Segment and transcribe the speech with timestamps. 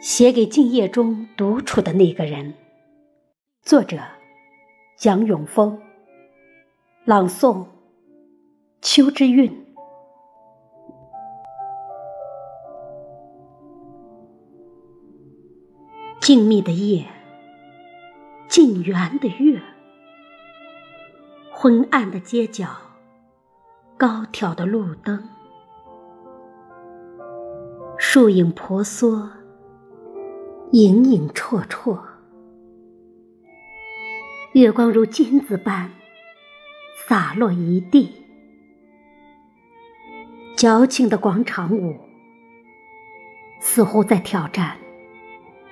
[0.00, 2.54] 写给静夜中独处的那个人。
[3.62, 3.98] 作者：
[4.96, 5.80] 蒋永峰。
[7.04, 7.66] 朗诵：
[8.82, 9.64] 秋之韵。
[16.20, 17.06] 静谧的夜，
[18.48, 19.60] 静圆的月，
[21.52, 22.68] 昏暗的街角，
[23.96, 25.28] 高挑的路灯，
[27.96, 29.30] 树影婆娑。
[30.76, 31.98] 影影绰绰，
[34.52, 35.90] 月光如金子般
[37.08, 38.12] 洒落一地。
[40.54, 41.98] 矫情的广场舞，
[43.58, 44.76] 似乎在挑战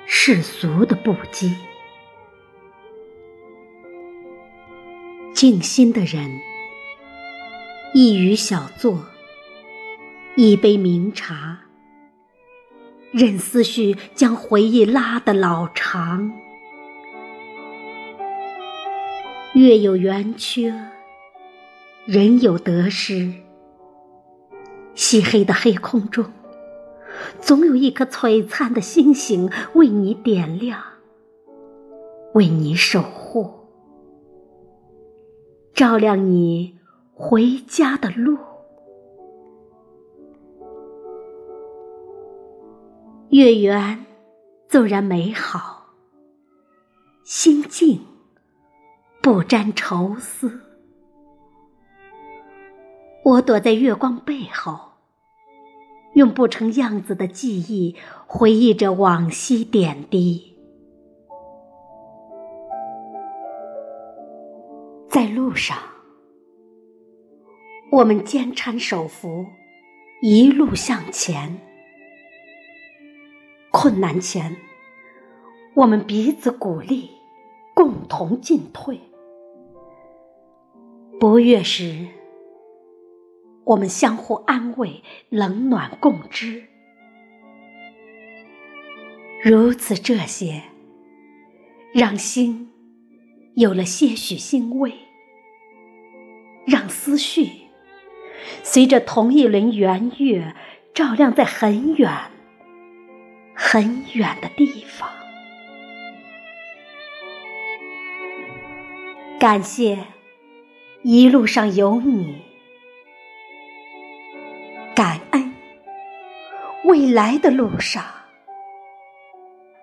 [0.06, 1.54] 世俗的不羁。
[5.34, 6.30] 静心的人，
[7.92, 9.04] 一隅小坐，
[10.34, 11.63] 一杯茗茶。
[13.14, 16.32] 任思绪将回忆拉得老长，
[19.52, 20.74] 月有圆缺，
[22.06, 23.32] 人有得失。
[24.96, 26.24] 漆黑的黑空中，
[27.40, 30.82] 总有一颗璀璨的星星为你点亮，
[32.32, 33.48] 为你守护，
[35.72, 36.80] 照亮你
[37.12, 38.36] 回家的路。
[43.30, 44.04] 月圆，
[44.68, 45.86] 纵然美好，
[47.24, 48.00] 心静，
[49.20, 50.60] 不沾愁思。
[53.24, 54.92] 我躲在月光背后，
[56.14, 60.56] 用不成样子的记忆回忆着往昔点滴。
[65.08, 65.76] 在路上，
[67.90, 69.46] 我们肩搀手扶，
[70.22, 71.58] 一路向前。
[73.76, 74.56] 困难前，
[75.74, 77.10] 我们彼此鼓励，
[77.74, 79.00] 共同进退；
[81.18, 82.06] 不悦时，
[83.64, 86.62] 我们相互安慰，冷暖共知。
[89.42, 90.62] 如此这些，
[91.92, 92.70] 让心
[93.56, 94.94] 有了些许欣慰，
[96.64, 97.48] 让思绪
[98.62, 100.54] 随着同一轮圆月，
[100.94, 102.30] 照亮在很远。
[103.74, 105.10] 很远的地方，
[109.40, 109.98] 感谢
[111.02, 112.40] 一路上有你，
[114.94, 115.52] 感恩
[116.84, 118.04] 未来的路上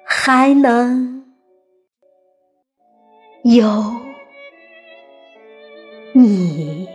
[0.06, 1.26] 还能
[3.44, 4.00] 有
[6.14, 6.88] 你。